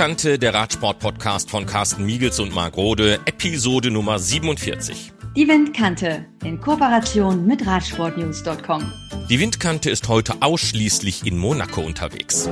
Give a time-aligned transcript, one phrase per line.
[0.00, 5.12] Windkante, der Radsport-Podcast von Carsten Miegels und Marc Rode, Episode Nummer 47.
[5.36, 8.90] Die Windkante in Kooperation mit Radsportnews.com.
[9.28, 12.48] Die Windkante ist heute ausschließlich in Monaco unterwegs.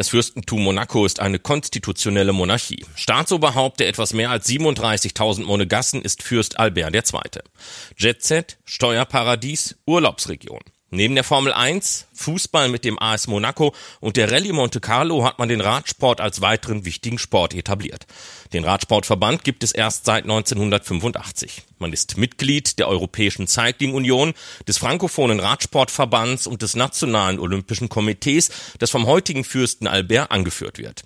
[0.00, 2.86] Das Fürstentum Monaco ist eine konstitutionelle Monarchie.
[2.94, 7.42] Staatsoberhaupt der etwas mehr als 37.000 Monegassen ist Fürst Albert II.
[7.98, 10.62] Jetset, Steuerparadies, Urlaubsregion.
[10.92, 15.38] Neben der Formel 1, Fußball mit dem AS Monaco und der Rallye Monte Carlo hat
[15.38, 18.08] man den Radsport als weiteren wichtigen Sport etabliert.
[18.52, 21.62] Den Radsportverband gibt es erst seit 1985.
[21.78, 24.34] Man ist Mitglied der Europäischen Cycling Union,
[24.66, 31.04] des frankophonen Radsportverbands und des Nationalen Olympischen Komitees, das vom heutigen Fürsten Albert angeführt wird.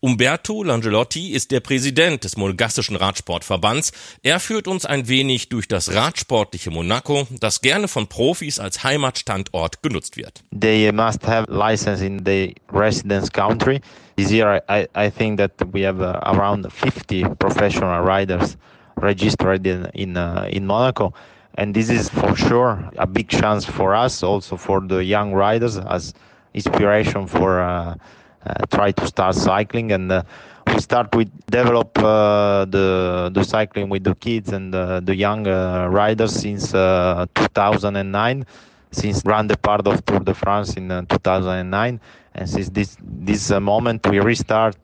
[0.00, 3.92] Umberto Langelotti ist der Präsident des Monegassischen Radsportverbands.
[4.22, 9.82] Er führt uns ein wenig durch das radsportliche Monaco, das gerne von Profis als Heimatstandort
[9.82, 10.42] genutzt wird.
[10.58, 13.80] They must have license in the residence country.
[14.16, 18.56] This year I, I think that we have uh, around 50 professional riders
[18.96, 21.12] registered in in, uh, in Monaco.
[21.54, 25.76] And this is for sure a big chance for us, also for the young riders,
[25.76, 26.14] as
[26.54, 27.94] inspiration for uh,
[28.44, 30.20] Uh, try to start cycling and uh,
[30.66, 35.86] we start with develop uh, the the cycling with the kids and the young uh,
[35.88, 38.44] riders since uh, 2009
[38.90, 42.00] since grand part of Tour de France in 2009
[42.34, 44.76] and since this this moment we restart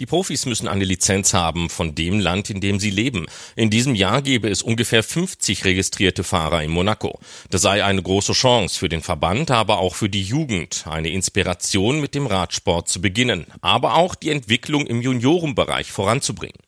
[0.00, 3.26] Die Profis müssen eine Lizenz haben von dem Land, in dem sie leben.
[3.56, 7.18] In diesem Jahr gäbe es ungefähr 50 registrierte Fahrer in Monaco.
[7.50, 12.00] Das sei eine große Chance für den Verband, aber auch für die Jugend, eine Inspiration
[12.00, 16.58] mit dem Radsport zu beginnen, aber auch die Entwicklung im Juniorenbereich voranzubringen.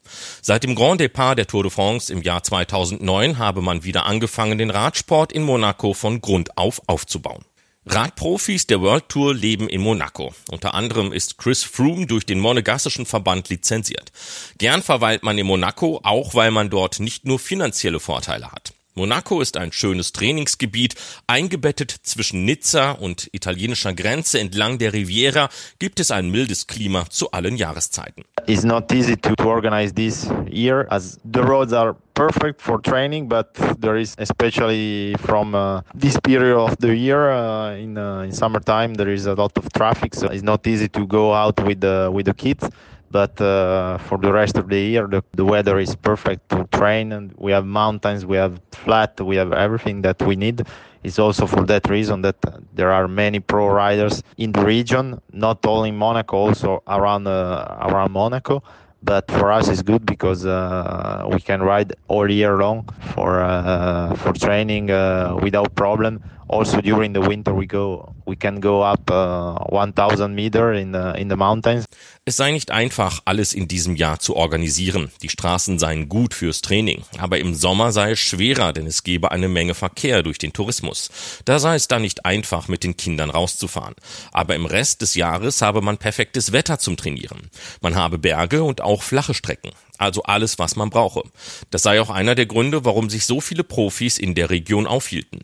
[0.43, 4.59] Seit dem Grand Départ der Tour de France im Jahr 2009 habe man wieder angefangen,
[4.59, 7.45] den Radsport in Monaco von Grund auf aufzubauen.
[7.87, 10.35] Radprofis der World Tour leben in Monaco.
[10.51, 14.11] Unter anderem ist Chris Froome durch den Monegassischen Verband lizenziert.
[14.59, 18.74] Gern verweilt man in Monaco, auch weil man dort nicht nur finanzielle Vorteile hat.
[18.97, 20.95] Monaco ist ein schönes Trainingsgebiet.
[21.27, 25.49] Eingebettet zwischen Nizza und italienischer Grenze entlang der Riviera
[25.81, 28.25] gibt es ein mildes Klima zu allen Jahreszeiten.
[28.47, 33.53] It's not easy to, organize this year as the roads are perfect for training, but
[33.81, 38.95] there is especially from uh, this period of the year uh, in uh, in summertime
[38.95, 42.11] there is a lot of traffic, so it's not easy to go out with the
[42.13, 42.69] with the kids.
[43.15, 47.13] But uh, for the rest of the year the, the weather is perfect to train
[47.13, 50.59] and we have mountains we have flat we have everything that we need.
[51.05, 52.39] It's also for that reason that
[52.75, 57.89] there are many pro riders in the region not only in monaco also around uh,
[57.89, 58.63] around monaco.
[59.03, 64.15] But for us it's good because uh, we can ride all year long for uh,
[64.17, 69.11] for training uh, without problem also during the winter we go we can go up
[69.11, 71.85] uh, 1000 meter in the, in the mountains.
[72.25, 75.11] Es sei nicht einfach alles in diesem Jahr zu organisieren.
[75.23, 77.03] Die Straßen seien gut fürs Training.
[77.19, 81.11] Aber im Sommer sei es schwerer denn es gebe eine Menge Verkehr durch den Tourismus.
[81.45, 83.95] Da sei es dann nicht einfach mit den Kindern rauszufahren.
[84.33, 87.51] Aber im Rest des Jahres habe man perfektes Wetter zum Trainieren.
[87.81, 89.71] Man habe Berge und auch flache Strecken.
[89.99, 91.23] Also alles was man brauche.
[91.71, 95.43] Das sei auch einer der Gründe warum sich so viele Profis in der Region aufhielten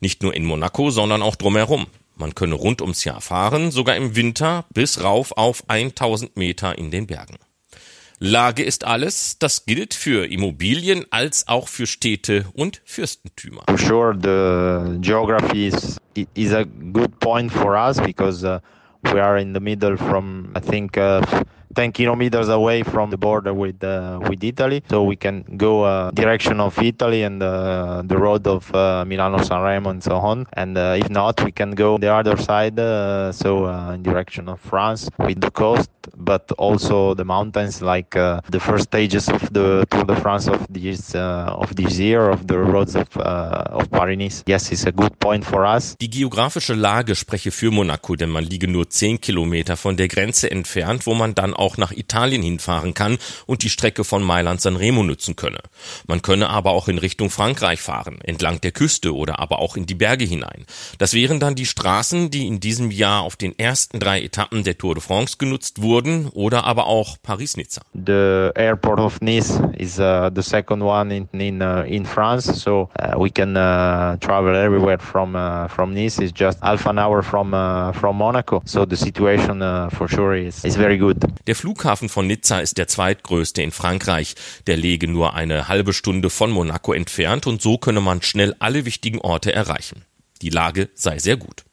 [0.00, 1.86] nicht nur in Monaco, sondern auch drumherum.
[2.16, 6.90] Man könne rund ums Jahr fahren, sogar im Winter bis rauf auf 1000 Meter in
[6.90, 7.36] den Bergen.
[8.20, 9.38] Lage ist alles.
[9.38, 13.62] Das gilt für Immobilien als auch für Städte und Fürstentümer.
[13.68, 15.98] For sure, the geography is,
[16.34, 18.58] is a good point for us because uh,
[19.04, 21.20] we are in the middle from, I think, uh,
[21.74, 26.10] 10 kilometers away from the border with uh, with Italy, so we can go uh,
[26.12, 30.46] direction of Italy and uh, the road of uh, Milano Sanremo and so on.
[30.54, 34.60] And uh, if not, we can go the other side, uh, so in direction of
[34.60, 40.04] France with the coast, but also the mountains, like the first stages of the Tour
[40.04, 44.42] de France of this of this year of the roads of of Paris.
[44.46, 45.96] Yes, it's a good point for us.
[46.00, 50.50] Die geografische Lage spreche für Monaco, denn man liege nur 10 Kilometer von der Grenze
[50.50, 55.02] entfernt, wo man dann auch nach Italien hinfahren kann und die Strecke von Mailand Sanremo
[55.02, 55.58] nutzen könne.
[56.06, 59.86] Man könne aber auch in Richtung Frankreich fahren, entlang der Küste oder aber auch in
[59.86, 60.64] die Berge hinein.
[60.98, 64.78] Das wären dann die Straßen, die in diesem Jahr auf den ersten drei Etappen der
[64.78, 67.82] Tour de France genutzt wurden oder aber auch Paris-Nizza.
[67.94, 72.88] The airport of Nice is uh, the second one in in, uh, in France, so
[72.98, 76.18] uh, we can uh, travel everywhere from uh, from Nice.
[76.18, 80.64] It's just half an hour from uh, from Monaco, so the situation for sure is
[80.64, 81.18] is very good.
[81.48, 84.34] Der Flughafen von Nizza ist der zweitgrößte in Frankreich.
[84.66, 88.84] Der lege nur eine halbe Stunde von Monaco entfernt und so könne man schnell alle
[88.84, 90.04] wichtigen Orte erreichen.
[90.42, 91.64] Die Lage sei sehr gut.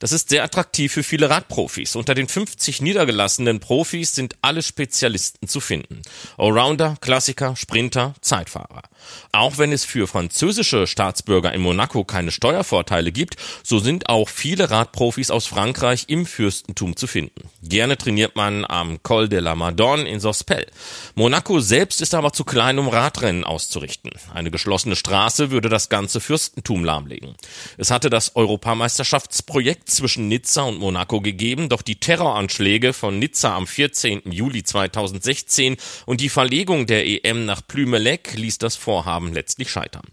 [0.00, 1.94] Das ist sehr attraktiv für viele Radprofis.
[1.94, 6.00] Unter den 50 niedergelassenen Profis sind alle Spezialisten zu finden.
[6.38, 8.82] Allrounder, Klassiker, Sprinter, Zeitfahrer.
[9.32, 14.70] Auch wenn es für französische Staatsbürger in Monaco keine Steuervorteile gibt, so sind auch viele
[14.70, 17.48] Radprofis aus Frankreich im Fürstentum zu finden.
[17.62, 20.66] Gerne trainiert man am Col de la Madone in Sospel.
[21.14, 24.12] Monaco selbst ist aber zu klein, um Radrennen auszurichten.
[24.32, 27.34] Eine geschlossene Straße würde das ganze Fürstentum lahmlegen.
[27.76, 33.66] Es hatte das Europameisterschaftsprojekt zwischen Nizza und Monaco gegeben, doch die Terroranschläge von Nizza am
[33.66, 34.22] 14.
[34.30, 35.76] Juli 2016
[36.06, 40.04] und die Verlegung der EM nach Plumelec ließ das Vorhaben letztlich scheitern.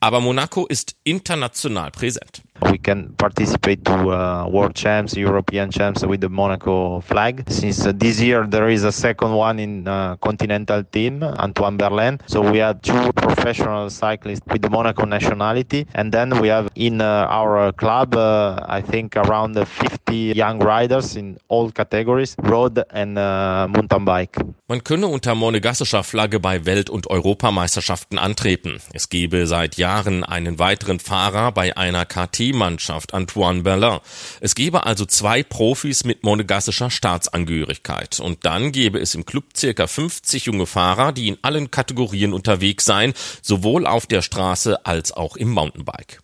[0.00, 2.42] Aber Monaco ist international präsent.
[2.70, 7.44] We can participate to uh, world champs, European champs with the Monaco flag.
[7.48, 12.20] Since uh, this year there is a second one in uh, continental team, Antoine Berlin.
[12.26, 17.00] So we have two professional cyclists with the Monaco nationality, and then we have in
[17.00, 23.18] uh, our club, uh, I think around 50 young riders in all categories, road and
[23.18, 24.36] uh, mountain bike.
[24.68, 28.80] Man könne unter monegassischer Flagge bei Welt- und Europameisterschaften antreten.
[28.92, 32.04] Es gebe seit Jahren einen weiteren Fahrer bei einer
[32.50, 33.98] KT-Mannschaft, Antoine Berlin.
[34.40, 38.20] Es gebe also zwei Profis mit monegassischer Staatsangehörigkeit.
[38.20, 42.84] Und dann gebe es im Club circa 50 junge Fahrer, die in allen Kategorien unterwegs
[42.84, 46.20] seien, sowohl auf der Straße als auch im Mountainbike.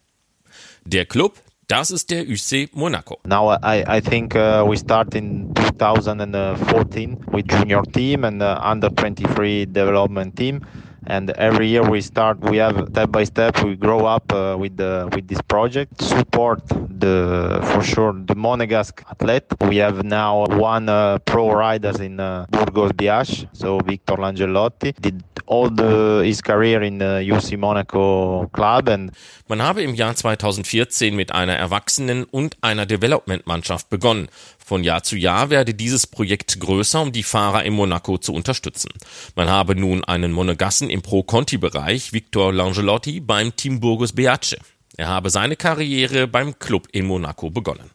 [0.84, 1.34] Der Club
[1.68, 3.18] das ist der UC Monaco.
[3.24, 8.88] Now I, I think uh, we start in 2014 with junior team and uh, under
[8.88, 10.60] 23 development team.
[11.06, 14.76] And every year we start we have step by step we grow up uh, with
[14.76, 16.00] the with this project.
[16.02, 19.46] Support the for sure the monegasque athlete.
[19.60, 25.22] We have now one uh, pro riders in uh, burgos biache so victor langelotti did
[25.46, 29.12] all the his career in the uc monaco club and
[29.48, 34.28] man habe im jahr 2014 mit einer erwachsenen und einer development mannschaft begonnen
[34.66, 38.90] Von Jahr zu Jahr werde dieses Projekt größer, um die Fahrer in Monaco zu unterstützen.
[39.36, 44.56] Man habe nun einen Monegassen im Pro-Conti-Bereich, Victor Langelotti, beim Team Burgos Beace.
[44.96, 47.92] Er habe seine Karriere beim Club in Monaco begonnen.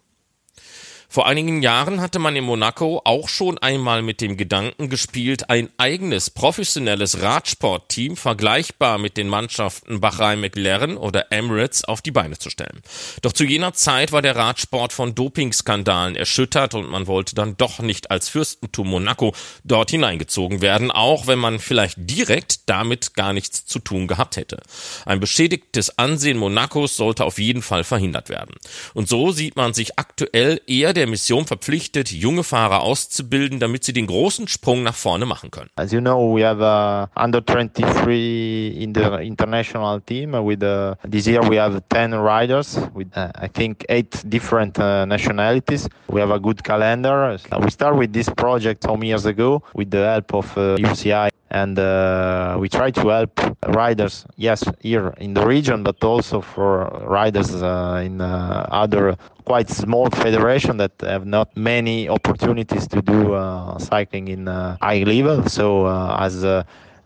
[1.14, 5.68] Vor einigen Jahren hatte man in Monaco auch schon einmal mit dem Gedanken gespielt, ein
[5.76, 12.50] eigenes professionelles Radsportteam vergleichbar mit den Mannschaften Bahrain McLaren oder Emirates auf die Beine zu
[12.50, 12.82] stellen.
[13.24, 17.80] Doch zu jener Zeit war der Radsport von Dopingskandalen erschüttert und man wollte dann doch
[17.80, 23.66] nicht als Fürstentum Monaco dort hineingezogen werden, auch wenn man vielleicht direkt damit gar nichts
[23.66, 24.62] zu tun gehabt hätte.
[25.06, 28.56] Ein beschädigtes Ansehen Monacos sollte auf jeden Fall verhindert werden.
[28.94, 33.94] Und so sieht man sich aktuell eher der Mission verpflichtet, junge Fahrer auszubilden, damit sie
[33.94, 35.70] den großen Sprung nach vorne machen können.
[35.76, 41.26] As you know, we have uh, under 23 in the international team with uh, this
[41.28, 45.88] year we have 10 riders with uh, I think eight different uh, nationalities.
[46.08, 47.38] We have a good calendar.
[47.60, 51.78] We start with this project some years ago with the help of UCI uh, and
[51.78, 57.54] uh, we try to help riders yes here in the region but also for riders
[57.62, 59.16] uh, in uh, other
[59.46, 65.04] quite small federation that have not many opportunities to do uh, cycling in uh, high
[65.04, 65.44] level.
[65.50, 66.44] So uh, as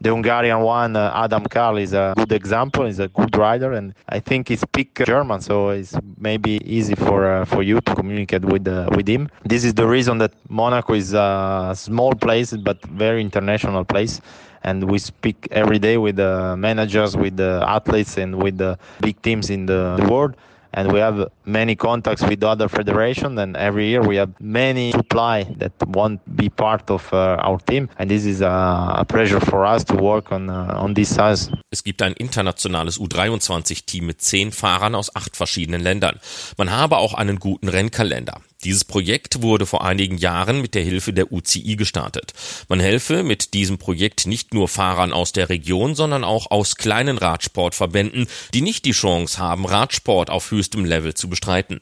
[0.01, 2.85] the Hungarian one, uh, Adam Karl, is a good example.
[2.85, 7.25] He's a good rider, and I think he speaks German, so it's maybe easy for
[7.25, 9.29] uh, for you to communicate with uh, with him.
[9.43, 14.21] This is the reason that Monaco is a small place but very international place.
[14.63, 19.21] And we speak every day with the managers, with the athletes, and with the big
[19.21, 20.35] teams in the, the world
[20.75, 23.39] and we have many contacts with other federations.
[23.39, 27.89] And every year we have many supply that won't be part of uh, our team,
[27.97, 31.49] and this is a, a pleasure for us to work on uh, on this size.
[31.71, 36.19] Es gibt ein internationales U23-Team mit zehn Fahrern aus acht verschiedenen Ländern.
[36.57, 38.41] Man habe auch einen guten Rennkalender.
[38.65, 42.33] Dieses Projekt wurde vor einigen Jahren mit der Hilfe der UCI gestartet.
[42.67, 47.19] Man helfe mit diesem Projekt nicht nur Fahrern aus der Region, sondern auch aus kleinen
[47.19, 51.79] Radsportverbänden, die nicht die Chance haben, Radsport auf höchstem Level zu bestreiten.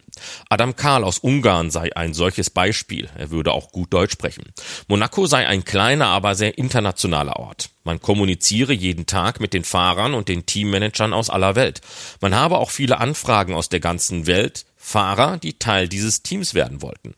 [0.49, 3.09] Adam Karl aus Ungarn sei ein solches Beispiel.
[3.17, 4.51] Er würde auch gut Deutsch sprechen.
[4.89, 7.69] Monaco sei ein kleiner, aber sehr internationaler Ort.
[7.85, 11.81] Man kommuniziere jeden Tag mit den Fahrern und den Teammanagern aus aller Welt.
[12.21, 16.81] Man habe auch viele Anfragen aus der ganzen Welt, Fahrer, die Teil dieses Teams werden
[16.81, 17.15] wollten.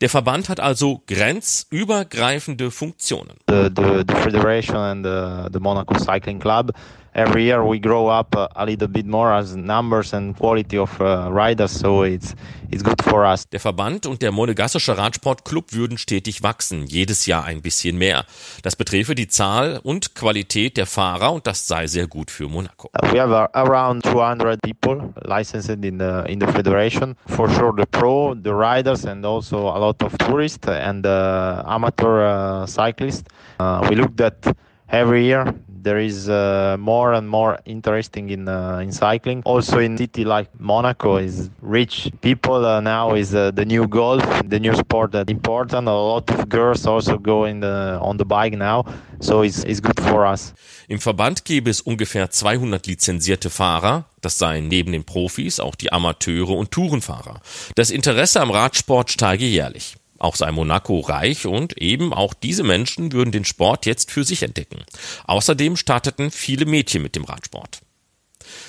[0.00, 3.36] Der Verband hat also grenzübergreifende Funktionen.
[3.48, 6.72] The, the, the federation and the, the Monaco Cycling Club
[7.14, 11.00] every year we grow up uh, a little bit more as numbers and quality of
[11.00, 12.34] uh, riders, so it's
[12.70, 13.46] it's good for us.
[13.50, 18.24] Der Verband und der Monegassische Radsportclub würden stetig wachsen, jedes Jahr ein bisschen mehr.
[18.62, 22.88] Das beträfe die Zahl und Qualität der Fahrer und das sei sehr gut für Monaco.
[23.02, 27.16] Uh, we have uh, around 200 people licensed in the in the federation.
[27.26, 32.62] For sure, the pro, the riders, and also a lot of tourists and uh, amateur
[32.62, 33.24] uh, cyclists.
[33.88, 34.56] we looked at
[34.88, 39.42] every year there is uh, more and more interesting in uh, in cycling.
[39.44, 44.22] Also in city like Monaco is rich people uh, now is uh, the new golf,
[44.48, 45.88] the new sport that important.
[45.88, 48.84] A lot of girls also go in the, on the bike now,
[49.20, 50.52] so it's, it's good for us.
[50.88, 54.04] Im Verband gäbe es ungefähr 200 lizenzierte Fahrer.
[54.20, 57.40] Das seien neben den Profis auch die Amateure und Tourenfahrer.
[57.74, 59.96] Das Interesse am Radsport steige jährlich.
[60.22, 64.44] Auch sei Monaco reich und eben auch diese Menschen würden den Sport jetzt für sich
[64.44, 64.84] entdecken.
[65.24, 67.80] Außerdem starteten viele Mädchen mit dem Radsport.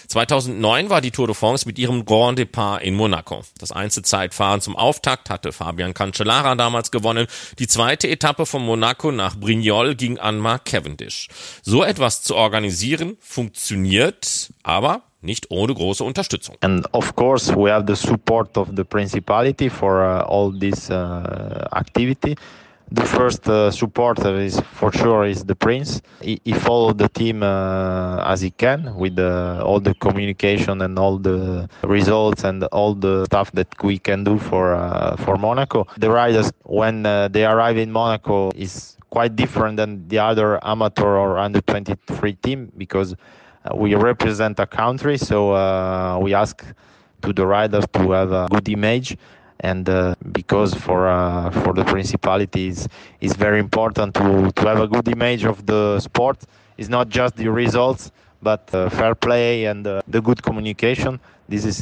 [0.07, 3.43] 2009 war die Tour de France mit ihrem Grand Depart in Monaco.
[3.59, 7.27] Das Einzelzeitfahren zum Auftakt hatte Fabian Cancellara damals gewonnen.
[7.59, 11.27] Die zweite Etappe von Monaco nach Brignoles ging an Mark Cavendish.
[11.61, 16.55] So etwas zu organisieren funktioniert, aber nicht ohne große Unterstützung.
[16.61, 21.67] And of course we have the support of the principality for uh, all this uh,
[21.75, 22.35] activity.
[22.91, 26.01] The first uh, supporter is for sure is the prince.
[26.21, 30.99] He, he followed the team uh, as he can with uh, all the communication and
[30.99, 35.87] all the results and all the stuff that we can do for uh, for Monaco.
[35.97, 41.37] The riders when they arrive in Monaco is quite different than the other amateur or
[41.37, 43.15] under 23 team because
[43.75, 46.63] we represent a country, so uh, we ask
[47.21, 49.17] to the riders to have a good image.
[49.59, 52.89] And uh, because for uh, for the principalities
[53.21, 56.43] it's very important to, to have a good image of the sport.
[56.77, 61.17] It's not just the results but uh, fair play and uh, the good communication.
[61.47, 61.81] This is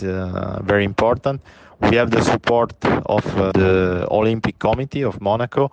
[0.63, 1.41] very important.
[1.89, 2.73] We have the support
[3.07, 3.23] of
[3.53, 5.71] the olympic committee of monaco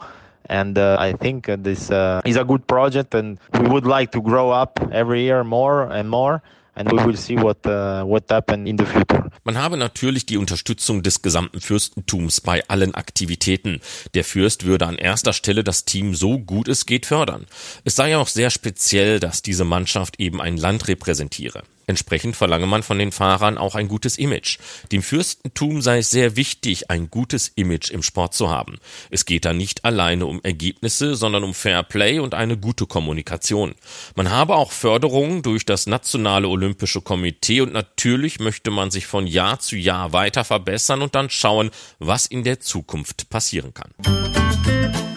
[0.48, 4.22] and uh, I think this uh, is a good project, and we would like to
[4.22, 6.42] grow up every year more and more.
[6.74, 9.30] And we will see what, uh, what happen in the future.
[9.42, 13.80] Man habe natürlich die Unterstützung des gesamten Fürstentums bei allen Aktivitäten.
[14.14, 17.46] Der Fürst würde an erster Stelle das Team so gut es geht fördern.
[17.82, 21.64] Es sei auch sehr speziell, dass diese Mannschaft eben ein Land repräsentiere.
[21.88, 24.58] Entsprechend verlange man von den Fahrern auch ein gutes Image.
[24.92, 28.76] Dem Fürstentum sei es sehr wichtig, ein gutes Image im Sport zu haben.
[29.10, 33.74] Es geht da nicht alleine um Ergebnisse, sondern um Fair Play und eine gute Kommunikation.
[34.14, 39.26] Man habe auch Förderungen durch das Nationale Olympische Komitee und natürlich möchte man sich von
[39.26, 43.92] Jahr zu Jahr weiter verbessern und dann schauen, was in der Zukunft passieren kann.
[44.04, 45.07] Und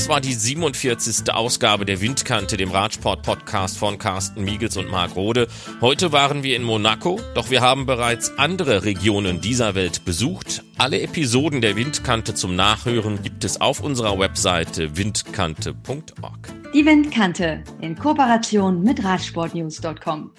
[0.00, 1.30] das war die 47.
[1.30, 5.46] Ausgabe der Windkante, dem Radsport-Podcast von Carsten Miegels und Marc Rode.
[5.82, 10.64] Heute waren wir in Monaco, doch wir haben bereits andere Regionen dieser Welt besucht.
[10.78, 16.48] Alle Episoden der Windkante zum Nachhören gibt es auf unserer Webseite windkante.org.
[16.72, 20.30] Die Windkante in Kooperation mit Radsportnews.com.